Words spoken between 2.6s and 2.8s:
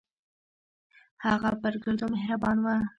و.